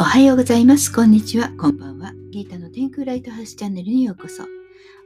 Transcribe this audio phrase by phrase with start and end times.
[0.00, 0.90] おはようございます。
[0.90, 1.50] こんにちは。
[1.58, 2.14] こんばんは。
[2.30, 4.44] ギータの天空ライトハウスチャンネルにようこそ。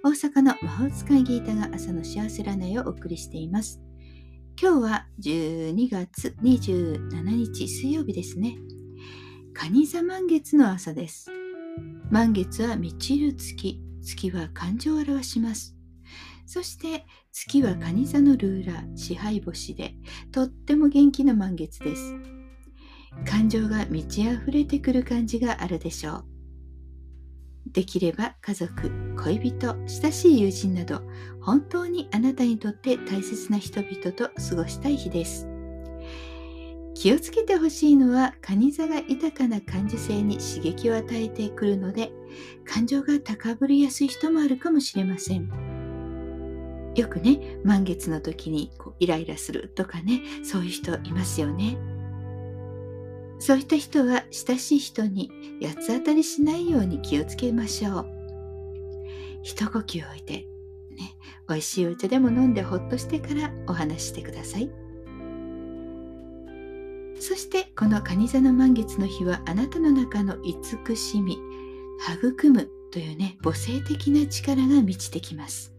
[0.04, 3.81] 大阪の魔法使いギータが朝の幸せ占いをお送りしています。
[4.56, 8.56] 今日は12月27日水曜日ですね。
[9.53, 11.29] 蟹座満月の朝です。
[12.08, 13.83] 満月は満ちる月。
[14.01, 15.74] 月は感情を表します。
[16.46, 19.96] そして月は蟹座のルーラー、支配星で、
[20.30, 22.34] とっても元気な満月です。
[23.24, 26.24] 感情が満ち溢れてくる感じがあるでしょう。
[27.73, 31.02] できれば家族、恋人、親しい友人など
[31.40, 35.48] 本当にあなたにとって大切な人々と過ごしたい日です。
[36.95, 42.12] 気をつけてほしいのは蟹座が豊かな感受性に刺激を与えてくるので
[42.65, 45.48] 感情が高ぶりやすい人もあるかもしれません。
[46.95, 51.76] よくね満月の時にこうイライラするとかねそういう人いますよね。
[53.38, 58.07] そういった人は親しい人に八つ当たりしないように気をつけましょう。
[59.43, 60.46] 一呼吸置いて、
[60.96, 61.15] ね、
[61.49, 64.71] 美味しいお茶でも飲んでほっとしてからお話してください。
[67.21, 71.39] そしてこの蟹座の満月の日はあなたの中の慈しみ、
[72.13, 75.73] 育むというね、母性的な力が満ちてきます。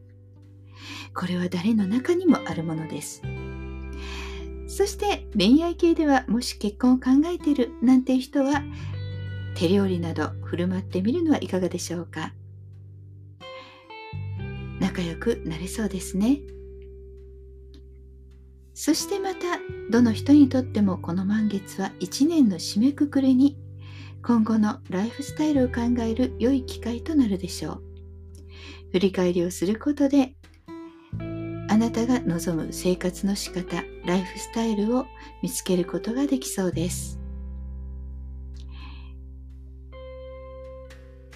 [1.13, 3.21] これは誰の中にもあるものです。
[4.75, 8.61] そして恋愛系ではもし結婚を考えているなんて人は
[9.55, 12.33] 手料理など振る舞ってみるのはいかがでしょうか？
[14.81, 16.41] 仲良くなれそうですね。
[18.73, 19.59] そしてまた
[19.91, 23.57] どの人にとってもこの満月は一年の締めくくりに
[24.21, 27.81] 今後のライフスタイルを考える良い機会となるでしょう。
[28.91, 30.35] 振り返りをすることで
[31.75, 35.07] あなたが望む生活の仕方、ライフスタイルを
[35.43, 37.19] 見つけることができそうです。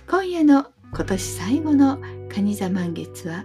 [0.09, 1.99] 今夜の今年最後の
[2.29, 3.43] 蟹座満月は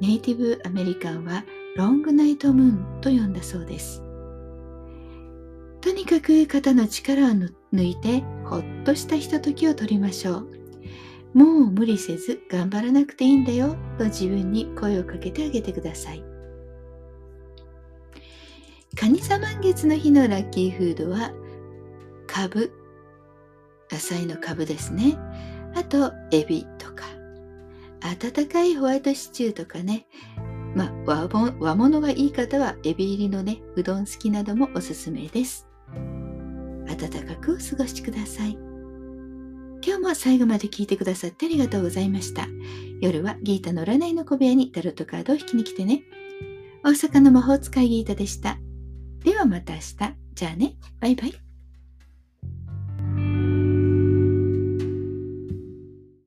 [0.00, 1.44] ネイティブアメリカンは
[1.76, 4.02] ロングナイトムーンと呼んだそうです。
[5.82, 10.63] とにかく肩の力を抜いてほっとしたひとときを取りましょう。
[11.34, 16.24] もう無理せず頑張らなくていいんだよと自分に声をかけてあげてください。
[18.94, 21.32] 蟹座満月の日のラッキーフードは
[22.28, 22.72] カブ、
[23.90, 25.18] 野菜のカブですね。
[25.74, 27.04] あとエビとか
[28.00, 30.06] 温かいホワイトシチューとかね。
[30.74, 31.28] まあ、
[31.58, 35.68] 和物がいい方はエビ入りのね、うどん好きなどもおすすめです。
[36.86, 38.73] 暖かくお過ごしください。
[39.86, 42.48] 今日も最後まで聞いてくださってありがとうございました。
[43.00, 46.02] 夜はギータの占いの小部屋にタロットカードを引きに来てね。
[46.82, 48.58] 大阪の魔法使いギータでした。
[49.22, 49.96] ではまた明日。
[50.34, 50.76] じゃあね。
[51.00, 51.43] バイバイ。